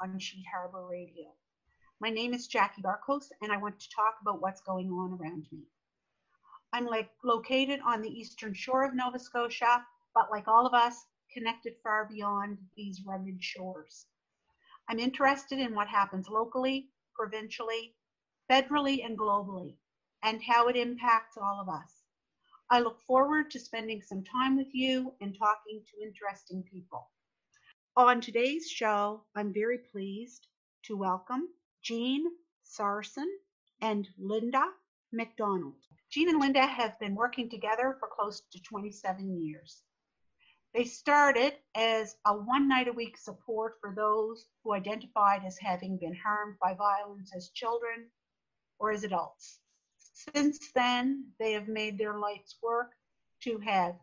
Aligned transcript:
On 0.00 0.18
Sheet 0.18 0.44
Harbor 0.52 0.86
Radio. 0.86 1.26
My 2.00 2.10
name 2.10 2.34
is 2.34 2.46
Jackie 2.46 2.82
Barkhouse, 2.82 3.30
and 3.42 3.52
I 3.52 3.56
want 3.56 3.78
to 3.78 3.90
talk 3.90 4.16
about 4.20 4.40
what's 4.40 4.60
going 4.60 4.90
on 4.90 5.18
around 5.20 5.46
me. 5.52 5.64
I'm 6.72 6.86
like 6.86 7.10
located 7.24 7.80
on 7.84 8.02
the 8.02 8.08
eastern 8.08 8.54
shore 8.54 8.84
of 8.84 8.94
Nova 8.94 9.18
Scotia, 9.18 9.84
but 10.14 10.30
like 10.30 10.48
all 10.48 10.66
of 10.66 10.74
us, 10.74 11.04
connected 11.32 11.74
far 11.82 12.06
beyond 12.06 12.58
these 12.76 13.02
rugged 13.06 13.42
shores. 13.42 14.06
I'm 14.88 14.98
interested 14.98 15.58
in 15.58 15.74
what 15.74 15.88
happens 15.88 16.28
locally, 16.28 16.88
provincially, 17.14 17.94
federally, 18.50 19.04
and 19.04 19.18
globally, 19.18 19.76
and 20.22 20.42
how 20.42 20.68
it 20.68 20.76
impacts 20.76 21.36
all 21.36 21.60
of 21.60 21.68
us. 21.68 22.04
I 22.70 22.80
look 22.80 23.00
forward 23.00 23.50
to 23.50 23.60
spending 23.60 24.02
some 24.02 24.24
time 24.24 24.56
with 24.56 24.72
you 24.72 25.12
and 25.20 25.36
talking 25.36 25.82
to 25.86 26.02
interesting 26.02 26.62
people. 26.62 27.08
On 27.96 28.20
today's 28.20 28.70
show, 28.70 29.24
I'm 29.34 29.52
very 29.52 29.78
pleased 29.78 30.46
to 30.84 30.96
welcome 30.96 31.48
Jean 31.82 32.24
Sarson 32.62 33.28
and 33.80 34.08
Linda 34.16 34.64
MacDonald. 35.12 35.74
Jean 36.08 36.28
and 36.28 36.38
Linda 36.38 36.64
have 36.64 36.98
been 37.00 37.16
working 37.16 37.50
together 37.50 37.96
for 37.98 38.08
close 38.08 38.42
to 38.52 38.62
27 38.62 39.44
years. 39.44 39.82
They 40.72 40.84
started 40.84 41.54
as 41.74 42.16
a 42.24 42.32
one 42.32 42.68
night 42.68 42.86
a 42.86 42.92
week 42.92 43.16
support 43.16 43.74
for 43.80 43.92
those 43.92 44.46
who 44.62 44.72
identified 44.72 45.42
as 45.44 45.58
having 45.58 45.98
been 45.98 46.14
harmed 46.14 46.58
by 46.62 46.74
violence 46.74 47.34
as 47.34 47.50
children 47.50 48.08
or 48.78 48.92
as 48.92 49.02
adults. 49.02 49.58
Since 49.98 50.70
then, 50.72 51.32
they 51.40 51.52
have 51.52 51.66
made 51.66 51.98
their 51.98 52.16
life's 52.18 52.56
work 52.62 52.92
to 53.42 53.58
have 53.58 53.96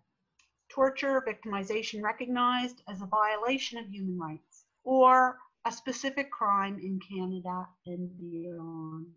torture, 0.70 1.24
victimization 1.28 2.02
recognized 2.02 2.82
as 2.90 3.02
a 3.02 3.06
violation 3.06 3.78
of 3.78 3.88
human 3.90 4.18
rights 4.18 4.66
or 4.84 5.38
a 5.66 5.72
specific 5.72 6.32
crime 6.32 6.80
in 6.80 7.00
Canada 7.00 7.68
and 7.86 8.10
beyond. 8.18 9.08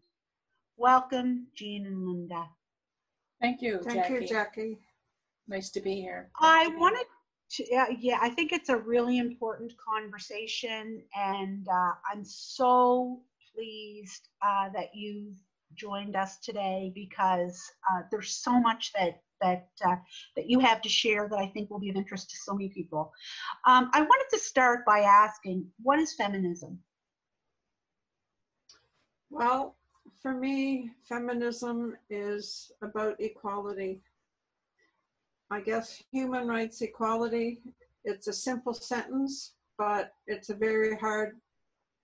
Welcome, 0.76 1.46
Jean 1.54 1.86
and 1.86 2.06
Linda. 2.06 2.46
Thank 3.40 3.62
you, 3.62 3.80
Thank 3.82 4.02
Jackie. 4.02 4.14
you, 4.14 4.26
Jackie. 4.26 4.78
Nice 5.48 5.70
to 5.70 5.80
be 5.80 5.94
here. 5.94 6.30
I 6.40 6.68
wanted 6.76 7.06
to, 7.52 7.64
yeah, 7.70 7.86
yeah, 7.98 8.18
I 8.20 8.30
think 8.30 8.52
it's 8.52 8.68
a 8.68 8.76
really 8.76 9.18
important 9.18 9.72
conversation, 9.76 11.02
and 11.16 11.66
uh, 11.68 11.92
I'm 12.10 12.24
so 12.24 13.20
pleased 13.54 14.28
uh, 14.44 14.68
that 14.70 14.94
you've 14.94 15.36
joined 15.74 16.16
us 16.16 16.38
today 16.38 16.92
because 16.94 17.60
uh, 17.90 18.02
there's 18.10 18.30
so 18.30 18.60
much 18.60 18.92
that 18.94 19.22
that 19.40 19.68
uh, 19.86 19.96
that 20.36 20.48
you 20.48 20.60
have 20.60 20.80
to 20.82 20.88
share 20.88 21.28
that 21.28 21.38
I 21.38 21.46
think 21.46 21.70
will 21.70 21.80
be 21.80 21.90
of 21.90 21.96
interest 21.96 22.30
to 22.30 22.36
so 22.36 22.54
many 22.54 22.68
people. 22.68 23.12
Um, 23.66 23.90
I 23.92 24.00
wanted 24.00 24.36
to 24.36 24.38
start 24.38 24.84
by 24.86 25.00
asking, 25.00 25.66
what 25.82 25.98
is 25.98 26.14
feminism? 26.14 26.78
Well, 29.30 29.76
for 30.20 30.34
me, 30.34 30.90
feminism 31.08 31.96
is 32.10 32.72
about 32.82 33.20
equality. 33.20 34.02
I 35.50 35.60
guess 35.60 36.02
human 36.12 36.46
rights 36.46 36.80
equality, 36.82 37.60
it's 38.04 38.28
a 38.28 38.32
simple 38.32 38.74
sentence, 38.74 39.54
but 39.78 40.12
it's 40.26 40.50
a 40.50 40.54
very 40.54 40.96
hard 40.96 41.36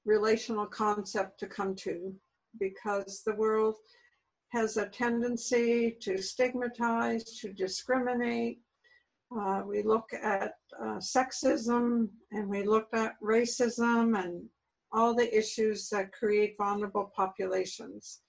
relational 0.05 0.67
concept 0.67 1.39
to 1.41 1.47
come 1.47 1.75
to 1.75 2.15
because 2.59 3.23
the 3.25 3.35
world 3.35 3.77
has 4.57 4.79
a 4.79 4.89
tendency 4.89 5.95
to 6.01 6.17
stigmatize, 6.17 7.25
to 7.41 7.53
discriminate. 7.53 8.59
Uh, 9.39 9.63
we 9.67 9.83
look 9.83 10.09
at 10.15 10.55
uh, 10.81 10.99
sexism 10.99 12.09
and 12.33 12.49
we 12.49 12.63
look 12.63 12.89
at 12.95 13.21
racism 13.23 14.19
and 14.19 14.43
all 14.93 15.15
the 15.15 15.37
issues 15.37 15.91
that 15.91 16.11
create 16.13 16.55
vulnerable 16.57 17.13
populations. 17.15 18.23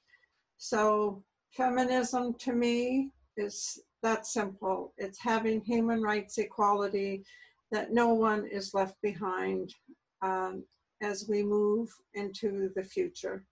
So, 0.57 1.23
feminism 1.55 2.33
to 2.39 2.51
me 2.51 3.11
is 3.38 3.79
that 4.03 4.25
simple. 4.25 4.94
It's 4.97 5.21
having 5.21 5.61
human 5.61 6.01
rights 6.01 6.38
equality, 6.39 7.23
that 7.71 7.94
no 7.94 8.13
one 8.13 8.45
is 8.51 8.73
left 8.73 8.95
behind 9.01 9.73
um, 10.21 10.65
as 11.01 11.27
we 11.29 11.41
move 11.44 11.89
into 12.15 12.69
the 12.75 12.83
future. 12.83 13.45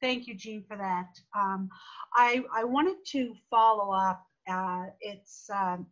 Thank 0.00 0.26
you, 0.26 0.34
Jean, 0.34 0.62
for 0.68 0.76
that. 0.76 1.08
Um, 1.34 1.70
I, 2.14 2.44
I 2.54 2.64
wanted 2.64 2.96
to 3.12 3.34
follow 3.50 3.92
up. 3.92 4.26
Uh, 4.48 4.86
it's 5.00 5.48
um, 5.50 5.86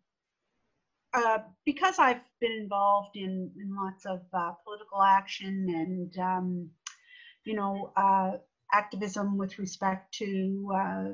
uh, 1.15 1.39
because 1.65 1.99
I've 1.99 2.21
been 2.41 2.53
involved 2.53 3.17
in, 3.17 3.51
in 3.57 3.75
lots 3.75 4.05
of 4.05 4.21
uh, 4.33 4.53
political 4.65 5.03
action 5.03 5.67
and, 5.69 6.19
um, 6.19 6.71
you 7.45 7.55
know, 7.55 7.93
uh, 7.97 8.33
activism 8.73 9.39
with 9.39 9.59
respect 9.59 10.13
to 10.15 10.73
uh, 10.77 11.05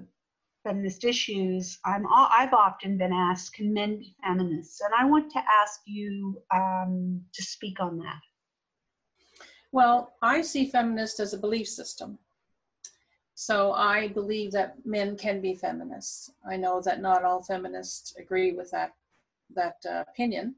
feminist 0.64 1.04
issues. 1.04 1.78
I'm 1.84 2.06
I've 2.10 2.54
often 2.54 2.96
been 2.96 3.12
asked, 3.12 3.54
can 3.54 3.72
men 3.72 3.98
be 3.98 4.14
feminists? 4.22 4.80
And 4.80 4.92
I 4.98 5.04
want 5.04 5.30
to 5.32 5.42
ask 5.62 5.80
you 5.86 6.40
um, 6.54 7.20
to 7.34 7.42
speak 7.42 7.80
on 7.80 7.98
that. 7.98 8.20
Well, 9.72 10.14
I 10.22 10.40
see 10.42 10.68
feminist 10.68 11.20
as 11.20 11.34
a 11.34 11.38
belief 11.38 11.68
system. 11.68 12.18
So 13.40 13.72
I 13.72 14.08
believe 14.08 14.52
that 14.52 14.74
men 14.84 15.16
can 15.16 15.40
be 15.40 15.54
feminists. 15.54 16.30
I 16.46 16.58
know 16.58 16.82
that 16.82 17.00
not 17.00 17.24
all 17.24 17.42
feminists 17.42 18.14
agree 18.18 18.52
with 18.52 18.70
that 18.72 18.92
that 19.54 19.76
uh, 19.90 20.04
opinion, 20.06 20.56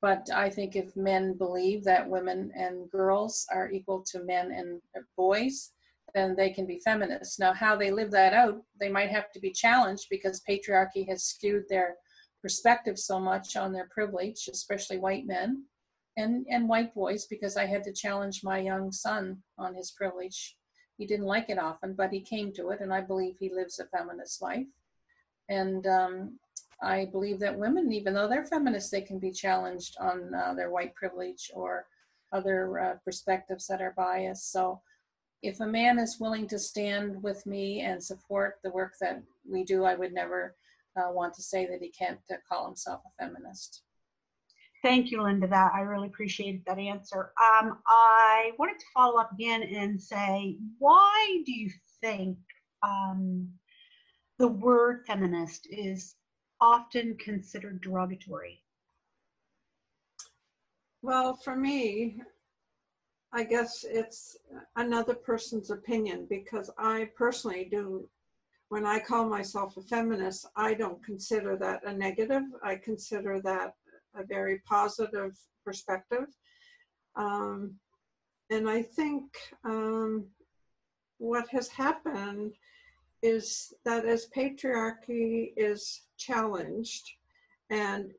but 0.00 0.30
I 0.32 0.48
think 0.48 0.76
if 0.76 0.94
men 0.94 1.36
believe 1.36 1.82
that 1.82 2.08
women 2.08 2.52
and 2.54 2.88
girls 2.88 3.44
are 3.52 3.68
equal 3.68 4.04
to 4.12 4.22
men 4.22 4.52
and 4.52 4.80
boys, 5.16 5.72
then 6.14 6.36
they 6.36 6.50
can 6.50 6.66
be 6.66 6.78
feminists. 6.84 7.40
Now, 7.40 7.52
how 7.52 7.74
they 7.74 7.90
live 7.90 8.12
that 8.12 8.32
out, 8.32 8.62
they 8.78 8.90
might 8.90 9.10
have 9.10 9.32
to 9.32 9.40
be 9.40 9.50
challenged 9.50 10.06
because 10.08 10.48
patriarchy 10.48 11.08
has 11.08 11.24
skewed 11.24 11.64
their 11.68 11.96
perspective 12.40 12.96
so 12.96 13.18
much 13.18 13.56
on 13.56 13.72
their 13.72 13.88
privilege, 13.90 14.48
especially 14.52 14.98
white 14.98 15.26
men 15.26 15.64
and, 16.16 16.46
and 16.48 16.68
white 16.68 16.94
boys, 16.94 17.26
because 17.26 17.56
I 17.56 17.66
had 17.66 17.82
to 17.82 17.92
challenge 17.92 18.44
my 18.44 18.58
young 18.60 18.92
son 18.92 19.42
on 19.58 19.74
his 19.74 19.90
privilege 19.90 20.56
he 20.96 21.06
didn't 21.06 21.26
like 21.26 21.50
it 21.50 21.58
often, 21.58 21.94
but 21.94 22.12
he 22.12 22.20
came 22.20 22.52
to 22.52 22.70
it, 22.70 22.80
and 22.80 22.92
I 22.92 23.00
believe 23.00 23.36
he 23.38 23.52
lives 23.52 23.78
a 23.78 23.86
feminist 23.86 24.40
life. 24.40 24.66
And 25.48 25.86
um, 25.86 26.38
I 26.82 27.06
believe 27.06 27.40
that 27.40 27.58
women, 27.58 27.92
even 27.92 28.14
though 28.14 28.28
they're 28.28 28.44
feminists, 28.44 28.90
they 28.90 29.00
can 29.00 29.18
be 29.18 29.32
challenged 29.32 29.96
on 30.00 30.32
uh, 30.34 30.54
their 30.54 30.70
white 30.70 30.94
privilege 30.94 31.50
or 31.54 31.86
other 32.32 32.80
uh, 32.80 32.94
perspectives 33.04 33.66
that 33.66 33.80
are 33.80 33.94
biased. 33.96 34.52
So 34.52 34.80
if 35.42 35.60
a 35.60 35.66
man 35.66 35.98
is 35.98 36.18
willing 36.18 36.46
to 36.48 36.58
stand 36.58 37.22
with 37.22 37.44
me 37.46 37.80
and 37.80 38.02
support 38.02 38.58
the 38.62 38.70
work 38.70 38.94
that 39.00 39.22
we 39.48 39.64
do, 39.64 39.84
I 39.84 39.94
would 39.94 40.12
never 40.12 40.56
uh, 40.96 41.12
want 41.12 41.34
to 41.34 41.42
say 41.42 41.66
that 41.66 41.82
he 41.82 41.90
can't 41.90 42.20
uh, 42.30 42.36
call 42.48 42.66
himself 42.66 43.02
a 43.06 43.24
feminist. 43.24 43.83
Thank 44.84 45.10
you, 45.10 45.22
Linda. 45.22 45.46
That 45.46 45.72
I 45.74 45.80
really 45.80 46.08
appreciated 46.08 46.62
that 46.66 46.78
answer. 46.78 47.32
Um, 47.42 47.78
I 47.86 48.52
wanted 48.58 48.78
to 48.78 48.84
follow 48.92 49.18
up 49.18 49.32
again 49.32 49.62
and 49.62 50.00
say, 50.00 50.58
why 50.78 51.42
do 51.46 51.52
you 51.52 51.70
think 52.02 52.36
um, 52.82 53.48
the 54.38 54.48
word 54.48 55.04
feminist 55.06 55.66
is 55.70 56.16
often 56.60 57.16
considered 57.16 57.80
derogatory? 57.80 58.62
Well, 61.00 61.34
for 61.34 61.56
me, 61.56 62.20
I 63.32 63.44
guess 63.44 63.86
it's 63.88 64.36
another 64.76 65.14
person's 65.14 65.70
opinion 65.70 66.26
because 66.28 66.70
I 66.76 67.08
personally 67.16 67.68
do. 67.70 68.06
When 68.68 68.84
I 68.84 68.98
call 68.98 69.30
myself 69.30 69.78
a 69.78 69.82
feminist, 69.82 70.46
I 70.56 70.74
don't 70.74 71.02
consider 71.02 71.56
that 71.56 71.86
a 71.86 71.92
negative. 71.94 72.42
I 72.62 72.76
consider 72.76 73.40
that 73.42 73.76
a 74.16 74.24
very 74.24 74.60
positive 74.66 75.36
perspective. 75.64 76.26
Um, 77.16 77.74
and 78.50 78.68
I 78.68 78.82
think 78.82 79.24
um, 79.64 80.26
what 81.18 81.48
has 81.50 81.68
happened 81.68 82.54
is 83.22 83.72
that 83.84 84.04
as 84.04 84.28
patriarchy 84.36 85.52
is 85.56 86.02
challenged, 86.18 87.10
and 87.70 88.12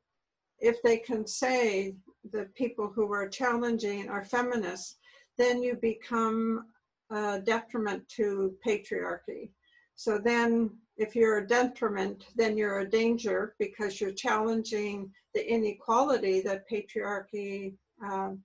if 0.59 0.81
they 0.81 0.97
can 0.97 1.27
say 1.27 1.95
the 2.31 2.47
people 2.55 2.91
who 2.93 3.11
are 3.13 3.27
challenging 3.27 4.09
are 4.09 4.23
feminists, 4.23 4.95
then 5.37 5.61
you 5.61 5.75
become 5.75 6.65
a 7.11 7.39
detriment 7.39 8.07
to 8.09 8.55
patriarchy. 8.65 9.51
So 9.95 10.17
then 10.17 10.71
if 10.97 11.15
you're 11.15 11.39
a 11.39 11.47
detriment, 11.47 12.25
then 12.35 12.57
you're 12.57 12.79
a 12.79 12.89
danger 12.89 13.55
because 13.59 13.99
you're 13.99 14.11
challenging 14.11 15.11
the 15.33 15.51
inequality 15.51 16.41
that 16.41 16.69
patriarchy 16.69 17.75
um, 18.03 18.39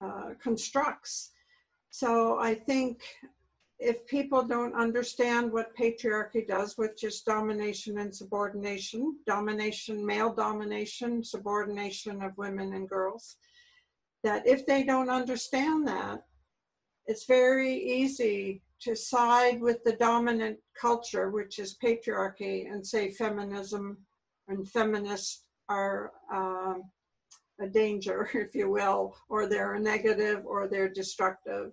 uh, 0.00 0.30
constructs. 0.40 1.32
So 1.90 2.38
I 2.38 2.54
think 2.54 3.02
if 3.80 4.06
people 4.06 4.42
don't 4.42 4.74
understand 4.74 5.52
what 5.52 5.76
patriarchy 5.76 6.46
does, 6.46 6.76
which 6.76 7.04
is 7.04 7.22
domination 7.22 7.98
and 7.98 8.14
subordination, 8.14 9.18
domination, 9.26 10.04
male 10.04 10.32
domination, 10.32 11.24
subordination 11.24 12.22
of 12.22 12.36
women 12.36 12.74
and 12.74 12.88
girls, 12.88 13.36
that 14.24 14.46
if 14.46 14.66
they 14.66 14.82
don't 14.82 15.10
understand 15.10 15.86
that, 15.86 16.22
it's 17.08 17.24
very 17.24 17.74
easy 17.74 18.62
to 18.82 18.94
side 18.94 19.60
with 19.60 19.82
the 19.82 19.94
dominant 19.94 20.58
culture, 20.80 21.30
which 21.30 21.58
is 21.58 21.78
patriarchy, 21.82 22.70
and 22.70 22.86
say 22.86 23.10
feminism 23.10 23.98
and 24.46 24.68
feminists 24.70 25.44
are 25.68 26.12
um, 26.32 26.84
a 27.60 27.66
danger, 27.66 28.28
if 28.34 28.54
you 28.54 28.70
will, 28.70 29.16
or 29.28 29.46
they're 29.46 29.74
a 29.74 29.80
negative 29.80 30.44
or 30.44 30.68
they're 30.68 30.88
destructive. 30.88 31.72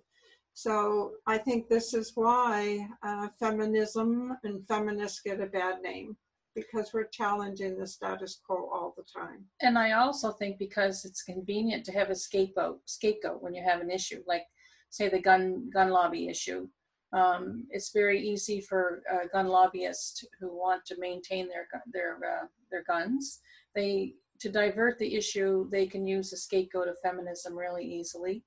So 0.54 1.12
I 1.26 1.36
think 1.36 1.68
this 1.68 1.92
is 1.92 2.12
why 2.14 2.88
uh, 3.02 3.28
feminism 3.38 4.38
and 4.42 4.66
feminists 4.66 5.20
get 5.22 5.40
a 5.40 5.46
bad 5.46 5.82
name 5.82 6.16
because 6.54 6.94
we're 6.94 7.08
challenging 7.08 7.78
the 7.78 7.86
status 7.86 8.40
quo 8.44 8.70
all 8.72 8.94
the 8.96 9.04
time. 9.04 9.44
And 9.60 9.78
I 9.78 9.92
also 9.92 10.32
think 10.32 10.58
because 10.58 11.04
it's 11.04 11.22
convenient 11.22 11.84
to 11.84 11.92
have 11.92 12.08
a 12.08 12.14
scapegoat, 12.14 12.80
scapegoat 12.86 13.42
when 13.42 13.52
you 13.52 13.62
have 13.62 13.82
an 13.82 13.90
issue, 13.90 14.22
like 14.26 14.44
say 14.90 15.08
the 15.08 15.20
gun 15.20 15.70
gun 15.72 15.90
lobby 15.90 16.28
issue. 16.28 16.68
Um, 17.12 17.66
it's 17.70 17.92
very 17.92 18.20
easy 18.20 18.60
for 18.60 19.02
uh, 19.12 19.26
gun 19.32 19.48
lobbyists 19.48 20.24
who 20.40 20.48
want 20.48 20.84
to 20.86 20.96
maintain 20.98 21.48
their 21.48 21.66
their 21.92 22.16
uh, 22.16 22.46
their 22.70 22.84
guns. 22.84 23.40
They 23.74 24.14
to 24.40 24.50
divert 24.50 24.98
the 24.98 25.14
issue, 25.14 25.68
they 25.70 25.86
can 25.86 26.06
use 26.06 26.32
a 26.32 26.36
scapegoat 26.36 26.88
of 26.88 26.98
feminism 27.02 27.56
really 27.56 27.84
easily 27.84 28.44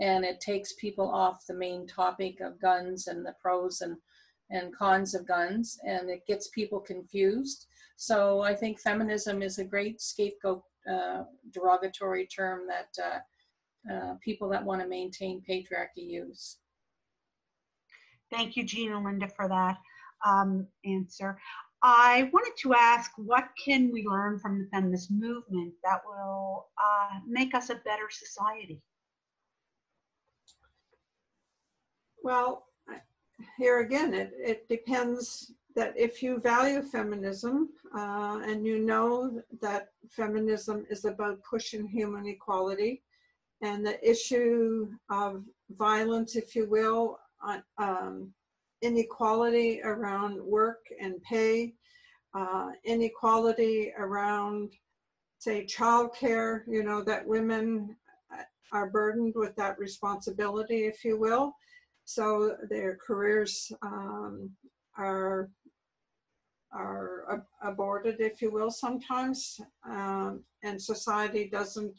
and 0.00 0.24
it 0.24 0.40
takes 0.40 0.72
people 0.74 1.08
off 1.08 1.46
the 1.46 1.54
main 1.54 1.86
topic 1.86 2.40
of 2.40 2.60
guns 2.60 3.06
and 3.06 3.24
the 3.24 3.34
pros 3.40 3.80
and 3.80 3.96
and 4.50 4.76
cons 4.76 5.14
of 5.14 5.26
guns 5.26 5.78
and 5.86 6.10
it 6.10 6.26
gets 6.26 6.48
people 6.48 6.80
confused 6.80 7.66
so 7.96 8.42
i 8.42 8.54
think 8.54 8.78
feminism 8.78 9.42
is 9.42 9.58
a 9.58 9.64
great 9.64 10.00
scapegoat 10.00 10.62
uh, 10.90 11.22
derogatory 11.52 12.26
term 12.26 12.66
that 12.66 13.22
uh, 13.92 14.14
people 14.22 14.48
that 14.48 14.64
want 14.64 14.80
to 14.80 14.88
maintain 14.88 15.42
patriarchy 15.48 15.96
use. 15.96 16.58
Thank 18.30 18.56
you 18.56 18.64
Jean 18.64 18.92
and 18.92 19.04
linda 19.04 19.28
for 19.28 19.48
that 19.48 19.78
um, 20.24 20.66
answer. 20.84 21.38
I 21.82 22.30
wanted 22.32 22.56
to 22.62 22.74
ask 22.74 23.10
what 23.16 23.48
can 23.62 23.92
we 23.92 24.06
learn 24.06 24.38
from 24.38 24.58
the 24.58 24.66
feminist 24.72 25.10
movement 25.10 25.74
that 25.84 26.00
will 26.06 26.68
uh, 26.78 27.18
make 27.26 27.54
us 27.54 27.68
a 27.68 27.74
better 27.74 28.08
society? 28.10 28.80
Well, 32.22 32.64
here 33.58 33.80
again, 33.80 34.14
it, 34.14 34.32
it 34.38 34.68
depends 34.68 35.52
that 35.76 35.92
if 35.94 36.22
you 36.22 36.40
value 36.40 36.80
feminism 36.80 37.68
uh, 37.94 38.40
and 38.44 38.64
you 38.64 38.78
know 38.78 39.42
that 39.60 39.88
feminism 40.08 40.86
is 40.88 41.04
about 41.04 41.42
pushing 41.42 41.86
human 41.86 42.26
equality 42.26 43.02
and 43.64 43.84
the 43.84 43.98
issue 44.08 44.88
of 45.08 45.42
violence, 45.70 46.36
if 46.36 46.54
you 46.54 46.68
will, 46.68 47.18
uh, 47.42 47.60
um, 47.78 48.30
inequality 48.82 49.80
around 49.82 50.40
work 50.42 50.84
and 51.00 51.22
pay, 51.22 51.72
uh, 52.34 52.68
inequality 52.84 53.90
around, 53.98 54.74
say, 55.38 55.64
childcare, 55.64 56.60
you 56.68 56.82
know, 56.82 57.02
that 57.02 57.26
women 57.26 57.96
are 58.72 58.90
burdened 58.90 59.32
with 59.34 59.54
that 59.56 59.78
responsibility, 59.78 60.84
if 60.84 61.02
you 61.02 61.18
will. 61.18 61.54
So 62.04 62.56
their 62.68 62.98
careers 63.06 63.72
um, 63.82 64.50
are 64.98 65.48
are 66.72 67.24
ab- 67.32 67.70
aborted, 67.70 68.16
if 68.20 68.42
you 68.42 68.50
will, 68.50 68.70
sometimes, 68.70 69.60
um, 69.88 70.42
and 70.64 70.82
society 70.82 71.48
doesn't 71.48 71.94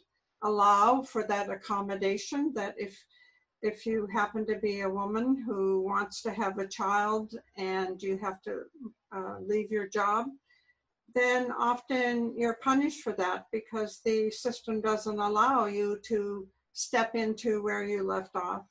allow 0.45 1.01
for 1.01 1.23
that 1.27 1.49
accommodation. 1.49 2.53
That 2.53 2.75
if 2.77 3.03
if 3.61 3.85
you 3.85 4.07
happen 4.13 4.45
to 4.45 4.55
be 4.55 4.81
a 4.81 4.89
woman 4.89 5.43
who 5.45 5.81
wants 5.81 6.21
to 6.21 6.31
have 6.31 6.59
a 6.59 6.67
child 6.67 7.33
and 7.57 8.01
you 8.01 8.17
have 8.17 8.41
to 8.43 8.63
uh, 9.15 9.37
leave 9.41 9.71
your 9.71 9.87
job, 9.87 10.27
then 11.15 11.51
often 11.57 12.33
you're 12.37 12.59
punished 12.61 13.01
for 13.01 13.13
that 13.13 13.45
because 13.51 14.01
the 14.05 14.29
system 14.29 14.81
doesn't 14.81 15.19
allow 15.19 15.65
you 15.65 15.97
to 16.03 16.47
step 16.73 17.15
into 17.15 17.63
where 17.63 17.83
you 17.83 18.03
left 18.03 18.35
off. 18.35 18.63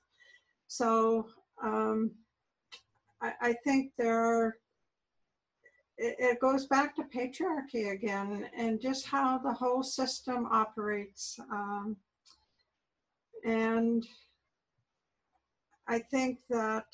So 0.68 1.26
um, 1.62 2.12
I, 3.22 3.32
I, 3.40 3.52
think 3.64 3.92
there 3.96 4.20
are, 4.20 4.56
it, 5.98 6.16
it 6.18 6.40
goes 6.40 6.66
back 6.66 6.96
to 6.96 7.02
patriarchy 7.02 7.92
again 7.92 8.48
and 8.56 8.80
just 8.80 9.06
how 9.06 9.38
the 9.38 9.52
whole 9.52 9.82
system 9.82 10.46
operates. 10.50 11.38
Um, 11.50 11.96
and 13.44 14.06
I 15.86 15.98
think 15.98 16.38
that 16.48 16.86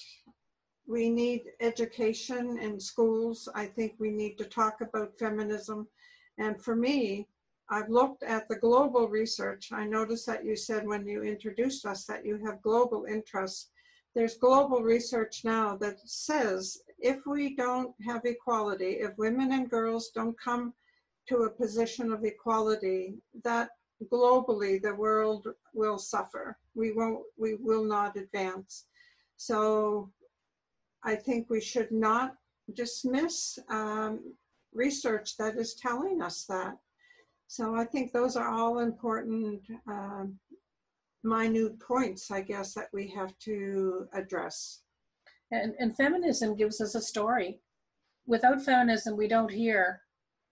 we 0.87 1.08
need 1.08 1.43
education 1.61 2.58
in 2.58 2.81
schools. 2.81 3.49
I 3.55 3.67
think 3.67 3.94
we 3.99 4.11
need 4.11 4.37
to 4.38 4.44
talk 4.44 4.81
about 4.81 5.19
feminism. 5.19 5.87
And 6.38 6.61
for 6.61 6.75
me, 6.75 7.29
I've 7.70 7.88
looked 7.88 8.25
at 8.25 8.49
the 8.49 8.56
global 8.56 9.08
research. 9.08 9.70
I 9.73 9.85
noticed 9.85 10.26
that 10.26 10.44
you 10.44 10.56
said 10.56 10.85
when 10.85 11.06
you 11.06 11.23
introduced 11.23 11.87
us 11.87 12.05
that 12.06 12.26
you 12.26 12.41
have 12.44 12.62
global 12.62 13.05
interests. 13.05 13.70
There's 14.17 14.35
global 14.35 14.82
research 14.82 15.43
now 15.44 15.76
that 15.76 16.00
says 16.05 16.82
if 17.00 17.26
we 17.26 17.55
don't 17.56 17.94
have 18.06 18.25
equality, 18.25 18.99
if 19.00 19.17
women 19.17 19.52
and 19.52 19.70
girls 19.70 20.11
don't 20.14 20.38
come 20.41 20.73
to 21.29 21.43
a 21.43 21.50
position 21.50 22.12
of 22.12 22.25
equality, 22.25 23.14
that 23.44 23.70
globally 24.13 24.81
the 24.81 24.94
world 24.94 25.46
will 25.75 25.98
suffer. 25.98 26.56
We 26.75 26.93
won't, 26.93 27.22
we 27.39 27.55
will 27.55 27.84
not 27.84 28.17
advance. 28.17 28.86
So 29.36 30.10
I 31.05 31.17
think 31.17 31.48
we 31.48 31.60
should 31.60 31.91
not 31.91 32.34
dismiss 32.75 33.58
um, 33.69 34.34
research 34.72 35.36
that 35.36 35.56
is 35.56 35.75
telling 35.75 36.22
us 36.22 36.44
that. 36.44 36.77
So 37.48 37.75
I 37.75 37.84
think 37.84 38.13
those 38.13 38.36
are 38.36 38.48
all 38.48 38.79
important 38.79 39.63
um, 39.86 40.39
minute 41.25 41.81
points, 41.81 42.31
I 42.31 42.43
guess, 42.43 42.75
that 42.75 42.89
we 42.93 43.08
have 43.08 43.36
to 43.41 44.06
address. 44.13 44.82
And, 45.51 45.75
and 45.79 45.97
feminism 45.97 46.57
gives 46.57 46.81
us 46.81 46.95
a 46.95 47.01
story. 47.01 47.61
Without 48.27 48.63
feminism, 48.63 49.17
we 49.17 49.29
don't 49.29 49.51
hear, 49.51 50.03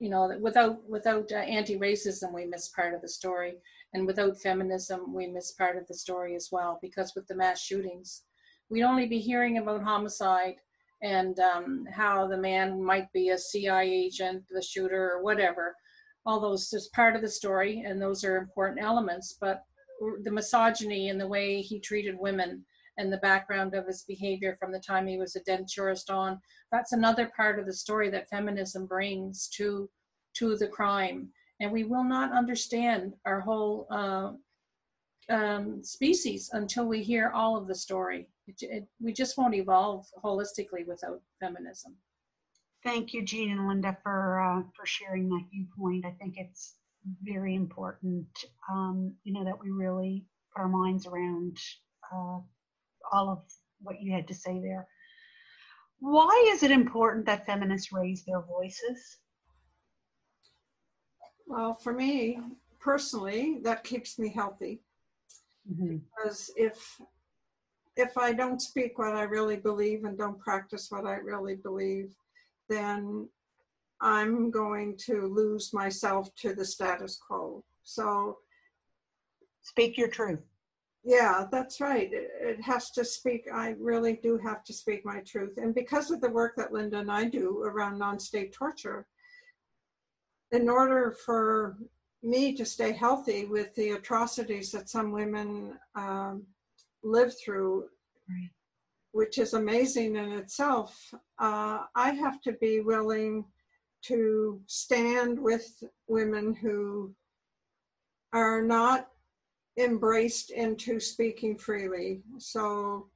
you 0.00 0.11
know, 0.11 0.33
without 0.40 0.88
without 0.88 1.31
uh, 1.31 1.37
anti-racism, 1.37 2.33
we 2.33 2.47
miss 2.47 2.69
part 2.69 2.95
of 2.95 3.02
the 3.02 3.09
story, 3.09 3.55
and 3.95 4.07
without 4.07 4.40
feminism, 4.40 5.14
we 5.14 5.26
miss 5.26 5.52
part 5.52 5.76
of 5.76 5.87
the 5.87 5.95
story 5.95 6.35
as 6.35 6.49
well. 6.50 6.78
Because 6.83 7.12
with 7.14 7.26
the 7.28 7.37
mass 7.37 7.61
shootings, 7.61 8.23
we'd 8.71 8.83
only 8.83 9.07
be 9.07 9.21
hearing 9.21 9.59
about 9.59 9.83
homicide 9.83 10.57
and 11.02 11.38
um, 11.38 11.87
how 11.93 12.26
the 12.26 12.37
man 12.37 12.83
might 12.83 13.12
be 13.12 13.28
a 13.28 13.38
CIA 13.38 13.88
agent, 13.88 14.43
the 14.50 14.62
shooter, 14.62 15.12
or 15.12 15.23
whatever 15.23 15.76
all 16.28 16.40
those 16.40 16.71
is 16.75 16.88
part 16.88 17.17
of 17.17 17.23
the 17.23 17.28
story 17.28 17.83
and 17.87 18.00
those 18.00 18.23
are 18.23 18.37
important 18.37 18.83
elements 18.83 19.37
but 19.40 19.62
the 20.25 20.31
misogyny 20.31 21.09
and 21.09 21.19
the 21.19 21.26
way 21.26 21.62
he 21.62 21.81
treated 21.81 22.14
women 22.19 22.62
and 22.99 23.12
the 23.12 23.19
background 23.19 23.75
of 23.75 23.87
his 23.87 24.02
behavior 24.02 24.57
from 24.61 24.73
the 24.73 24.81
time 24.81 25.07
he 25.07 25.17
was 25.17 25.37
a 25.37 25.40
denturist 25.40 26.11
on. 26.11 26.40
That's 26.71 26.93
another 26.93 27.31
part 27.35 27.59
of 27.59 27.67
the 27.67 27.73
story 27.73 28.11
that 28.11 28.28
feminism 28.28 28.87
brings 28.87 29.49
to 29.57 29.88
to 30.35 30.57
the 30.57 30.69
crime. 30.69 31.31
And 31.61 31.73
we 31.73 31.85
will 31.85 32.05
not 32.05 32.33
understand 32.33 33.14
our 33.25 33.40
whole 33.40 33.87
uh, 33.90 34.33
um, 35.31 35.83
species 35.83 36.50
until 36.52 36.87
we 36.87 37.02
hear 37.02 37.31
all 37.35 37.57
of 37.57 37.67
the 37.67 37.75
story. 37.75 38.28
It, 38.47 38.57
it, 38.61 38.87
we 39.00 39.12
just 39.12 39.37
won't 39.37 39.55
evolve 39.55 40.07
holistically 40.25 40.87
without 40.87 41.21
feminism. 41.40 41.97
Thank 42.85 43.12
you, 43.12 43.25
Jean 43.25 43.50
and 43.50 43.67
Linda, 43.67 43.97
for 44.02 44.40
uh, 44.40 44.62
for 44.76 44.87
sharing 44.87 45.28
that 45.31 45.45
viewpoint. 45.50 46.07
I 46.07 46.12
think 46.12 46.35
it's 46.37 46.75
very 47.23 47.55
important, 47.55 48.26
um, 48.71 49.14
you 49.25 49.33
know, 49.33 49.45
that 49.45 49.59
we 49.61 49.71
really 49.71 50.25
put 50.55 50.62
our 50.62 50.69
minds 50.69 51.07
around 51.07 51.57
uh, 52.14 52.38
all 53.12 53.28
of 53.31 53.38
what 53.83 54.00
you 54.00 54.12
had 54.12 54.28
to 54.28 54.35
say 54.35 54.61
there. 54.61 54.87
Why 56.00 56.50
is 56.52 56.62
it 56.62 56.71
important 56.71 57.26
that 57.26 57.47
feminists 57.47 57.93
raise 57.93 58.25
their 58.25 58.40
voices? 58.40 59.19
Well, 61.47 61.75
for 61.75 61.93
me 61.93 62.38
personally, 62.81 63.59
that 63.62 63.85
keeps 63.85 64.19
me 64.19 64.28
healthy. 64.28 64.83
Mm-hmm. 65.71 65.97
Because 65.97 66.50
if 66.57 67.00
if 67.97 68.17
I 68.17 68.33
don't 68.33 68.62
speak 68.62 68.97
what 68.97 69.17
I 69.17 69.23
really 69.23 69.57
believe 69.57 70.05
and 70.05 70.17
don't 70.17 70.38
practice 70.38 70.87
what 70.88 71.05
I 71.05 71.17
really 71.17 71.57
believe, 71.57 72.14
then 72.69 73.28
I'm 74.00 74.52
going 74.52 74.97
to 75.07 75.26
lose 75.26 75.73
myself 75.73 76.33
to 76.37 76.55
the 76.55 76.64
status 76.64 77.19
quo. 77.19 77.64
So 77.83 78.38
speak 79.62 79.99
your 79.99 80.09
truth. 80.09 80.45
Yeah, 81.05 81.47
that's 81.50 81.81
right. 81.81 82.12
It, 82.12 82.31
it 82.40 82.61
has 82.62 82.90
to 82.90 83.05
speak, 83.05 83.47
I 83.52 83.75
really 83.78 84.14
do 84.23 84.38
have 84.38 84.64
to 84.64 84.73
speak 84.73 85.05
my 85.05 85.21
truth. 85.21 85.57
And 85.57 85.75
because 85.75 86.11
of 86.11 86.21
the 86.21 86.31
work 86.31 86.55
that 86.57 86.73
Linda 86.73 86.99
and 86.99 87.11
I 87.11 87.25
do 87.25 87.62
around 87.62 87.99
non 87.99 88.19
state 88.19 88.52
torture, 88.52 89.07
in 90.52 90.69
order 90.69 91.14
for 91.25 91.76
me 92.23 92.55
to 92.55 92.64
stay 92.64 92.93
healthy 92.93 93.45
with 93.45 93.75
the 93.75 93.90
atrocities 93.90 94.73
that 94.73 94.88
some 94.88 95.12
women 95.12 95.78
um, 95.95 96.43
live 97.02 97.35
through, 97.43 97.85
Right. 98.28 98.50
which 99.12 99.38
is 99.38 99.55
amazing 99.55 100.17
in 100.17 100.33
itself, 100.33 101.14
uh, 101.38 101.85
I 101.95 102.11
have 102.11 102.43
to 102.43 102.52
be 102.52 102.81
willing 102.81 103.47
to 104.02 104.61
stand 104.67 105.38
with 105.38 105.83
women 106.09 106.55
who 106.55 107.14
are 108.33 108.61
not 108.62 109.09
embraced 109.78 110.50
into 110.50 111.00
speaking 111.00 111.56
freely. 111.56 112.23
So 112.38 113.08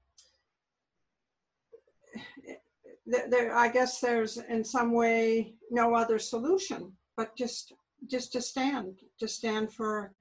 there, 3.07 3.55
I 3.55 3.69
guess 3.69 4.01
there's 4.01 4.39
in 4.39 4.65
some 4.65 4.93
way 4.93 5.55
no 5.71 5.95
other 5.95 6.19
solution 6.19 6.93
but 7.17 7.37
just 7.37 7.73
just 8.11 8.33
to 8.33 8.41
stand, 8.41 8.99
to 9.21 9.29
stand 9.29 9.73
for 9.73 10.13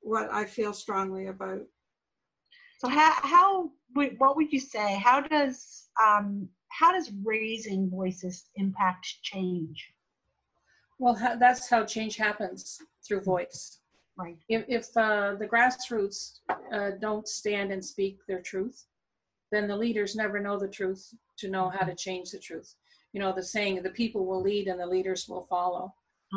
what 0.00 0.30
I 0.32 0.44
feel 0.44 0.72
strongly 0.72 1.28
about. 1.28 1.62
So 2.78 2.88
how 2.88 3.12
how 3.22 3.70
what 3.94 4.36
would 4.36 4.52
you 4.52 4.60
say? 4.60 5.00
How 5.02 5.20
does 5.20 5.88
um, 6.02 6.48
how 6.68 6.92
does 6.92 7.12
raising 7.24 7.88
voices 7.88 8.50
impact 8.56 9.06
change? 9.22 9.92
Well, 10.98 11.14
that's 11.38 11.68
how 11.68 11.84
change 11.84 12.16
happens 12.16 12.78
through 13.06 13.22
voice. 13.22 13.78
Right. 14.18 14.36
If, 14.48 14.64
if 14.68 14.96
uh, 14.96 15.36
the 15.38 15.46
grassroots 15.46 16.40
uh, 16.72 16.90
don't 17.00 17.26
stand 17.26 17.72
and 17.72 17.84
speak 17.84 18.18
their 18.28 18.42
truth, 18.42 18.84
then 19.50 19.66
the 19.66 19.76
leaders 19.76 20.14
never 20.16 20.38
know 20.38 20.58
the 20.58 20.68
truth 20.68 21.12
to 21.38 21.48
know 21.48 21.70
how 21.70 21.84
to 21.86 21.94
change 21.94 22.30
the 22.30 22.38
truth. 22.38 22.74
You 23.12 23.20
know, 23.20 23.32
the 23.32 23.42
saying, 23.42 23.82
the 23.82 23.90
people 23.90 24.26
will 24.26 24.42
lead 24.42 24.68
and 24.68 24.80
the 24.80 24.86
leaders 24.86 25.28
will 25.28 25.42
follow. 25.42 25.92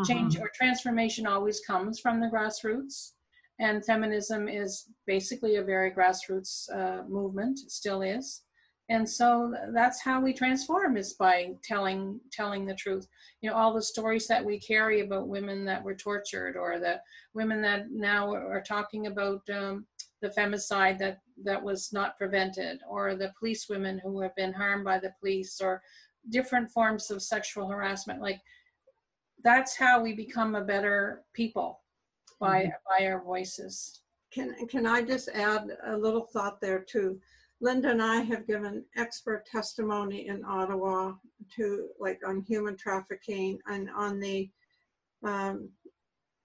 Change 0.05 0.37
or 0.37 0.51
transformation 0.53 1.25
always 1.25 1.61
comes 1.61 1.99
from 1.99 2.19
the 2.19 2.27
grassroots. 2.27 3.11
And 3.59 3.85
feminism 3.85 4.49
is 4.49 4.89
basically 5.07 5.55
a 5.55 5.63
very 5.63 5.91
grassroots 5.91 6.69
uh, 6.75 7.03
movement, 7.07 7.59
still 7.71 8.01
is. 8.01 8.41
And 8.89 9.09
so 9.09 9.55
that's 9.73 9.99
how 10.01 10.21
we 10.21 10.31
transform 10.31 10.95
is 10.95 11.13
by 11.13 11.53
telling 11.63 12.19
telling 12.31 12.65
the 12.65 12.75
truth. 12.75 13.07
You 13.41 13.49
know, 13.49 13.55
all 13.55 13.73
the 13.73 13.81
stories 13.81 14.27
that 14.27 14.45
we 14.45 14.59
carry 14.59 15.01
about 15.01 15.27
women 15.27 15.65
that 15.65 15.83
were 15.83 15.95
tortured, 15.95 16.55
or 16.55 16.79
the 16.79 17.01
women 17.33 17.61
that 17.63 17.89
now 17.89 18.31
are 18.31 18.61
talking 18.61 19.07
about 19.07 19.41
um, 19.49 19.87
the 20.21 20.29
femicide 20.29 20.99
that 20.99 21.19
that 21.43 21.61
was 21.61 21.91
not 21.93 22.17
prevented, 22.17 22.79
or 22.87 23.15
the 23.15 23.33
police 23.39 23.67
women 23.69 23.99
who 24.03 24.21
have 24.21 24.35
been 24.35 24.53
harmed 24.53 24.85
by 24.85 24.99
the 24.99 25.13
police, 25.19 25.59
or 25.59 25.81
different 26.29 26.69
forms 26.69 27.09
of 27.09 27.23
sexual 27.23 27.67
harassment. 27.67 28.21
Like 28.21 28.39
that's 29.43 29.75
how 29.75 30.01
we 30.01 30.13
become 30.13 30.53
a 30.53 30.63
better 30.63 31.23
people 31.33 31.81
by 32.39 32.71
by 32.87 33.07
our 33.07 33.23
voices. 33.23 34.01
Can, 34.31 34.53
can 34.67 34.85
I 34.85 35.01
just 35.01 35.29
add 35.29 35.65
a 35.87 35.97
little 35.97 36.25
thought 36.25 36.59
there 36.61 36.79
too? 36.79 37.19
Linda 37.61 37.89
and 37.89 38.01
I 38.01 38.17
have 38.21 38.47
given 38.47 38.83
expert 38.97 39.45
testimony 39.45 40.27
in 40.27 40.43
Ottawa 40.43 41.13
to 41.55 41.87
like 41.99 42.19
on 42.27 42.41
human 42.41 42.75
trafficking 42.75 43.59
and 43.67 43.89
on 43.95 44.19
the 44.19 44.49
um, 45.23 45.69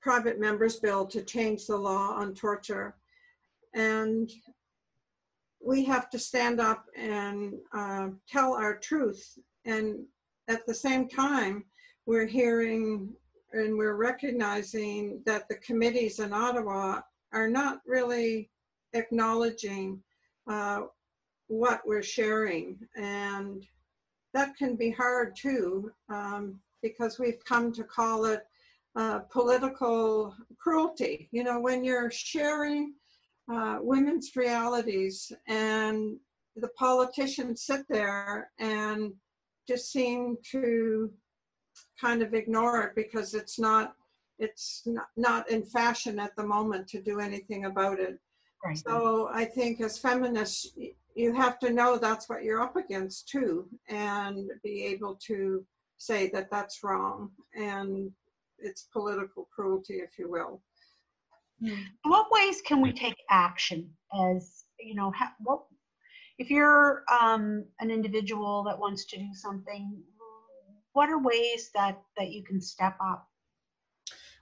private 0.00 0.38
members 0.40 0.76
bill 0.76 1.07
to 1.07 1.23
change 1.23 1.67
the 1.67 1.76
law 1.76 2.14
on 2.14 2.35
torture. 2.35 2.97
And 3.75 4.31
we 5.64 5.85
have 5.85 6.09
to 6.11 6.19
stand 6.19 6.61
up 6.61 6.87
and 6.97 7.55
uh, 7.75 8.09
tell 8.29 8.55
our 8.55 8.79
truth. 8.79 9.38
And 9.67 10.05
at 10.49 10.64
the 10.67 10.75
same 10.75 11.09
time, 11.09 11.64
we're 12.07 12.26
hearing 12.26 13.12
and 13.52 13.76
we're 13.76 13.97
recognizing 13.97 15.23
that 15.26 15.49
the 15.49 15.57
committees 15.57 16.21
in 16.21 16.33
Ottawa 16.33 17.00
are 17.33 17.49
not 17.49 17.81
really 17.85 18.49
acknowledging 18.93 20.00
uh, 20.49 20.83
what 21.50 21.83
we're 21.85 22.02
sharing. 22.02 22.78
And 22.97 23.66
that 24.33 24.57
can 24.57 24.76
be 24.76 24.90
hard 24.90 25.35
too, 25.37 25.90
um, 26.09 26.61
because 26.80 27.19
we've 27.19 27.45
come 27.45 27.73
to 27.73 27.83
call 27.83 28.25
it 28.26 28.47
uh, 28.95 29.21
political 29.30 30.35
cruelty. 30.59 31.28
You 31.33 31.42
know, 31.42 31.61
when 31.61 31.83
you're 31.83 32.11
sharing 32.11 32.95
uh, 33.52 33.78
women's 33.80 34.30
realities 34.37 35.33
and 35.49 36.16
the 36.54 36.69
politicians 36.78 37.62
sit 37.62 37.85
there 37.88 38.50
and 38.61 39.12
just 39.66 39.90
seem 39.90 40.37
to 40.52 41.11
kind 42.00 42.23
of 42.23 42.33
ignore 42.33 42.83
it 42.83 42.95
because 42.95 43.35
it's 43.35 43.59
not 43.59 43.95
it's 44.38 44.83
not, 44.87 45.09
not 45.16 45.50
in 45.50 45.62
fashion 45.64 46.19
at 46.19 46.35
the 46.35 46.47
moment 46.47 46.88
to 46.88 47.02
do 47.02 47.21
anything 47.21 47.66
about 47.66 48.00
it 48.00 48.19
Right. 48.64 48.79
so 48.79 49.31
i 49.33 49.45
think 49.45 49.81
as 49.81 49.99
feminists 49.99 50.73
you 51.14 51.33
have 51.35 51.59
to 51.61 51.71
know 51.71 51.97
that's 51.97 52.29
what 52.29 52.45
you're 52.45 52.61
up 52.61 52.76
against 52.76 53.29
too 53.29 53.69
and 53.88 54.50
be 54.62 54.85
able 54.85 55.17
to 55.26 55.64
say 55.97 56.29
that 56.31 56.50
that's 56.50 56.83
wrong 56.83 57.31
and 57.55 58.11
it's 58.59 58.88
political 58.93 59.49
cruelty 59.55 59.95
if 59.95 60.19
you 60.19 60.31
will 60.31 60.62
what 62.05 62.26
ways 62.31 62.62
can 62.62 62.81
we 62.81 62.93
take 62.93 63.17
action 63.31 63.88
as 64.31 64.64
you 64.79 64.95
know 64.95 65.11
ha- 65.17 65.35
what 65.40 65.62
if 66.38 66.49
you're 66.50 67.05
um, 67.21 67.67
an 67.81 67.90
individual 67.90 68.64
that 68.64 68.79
wants 68.79 69.05
to 69.05 69.19
do 69.19 69.29
something 69.35 70.02
what 70.93 71.09
are 71.11 71.23
ways 71.23 71.71
that 71.75 72.00
that 72.17 72.31
you 72.31 72.43
can 72.43 72.61
step 72.61 72.97
up 73.00 73.26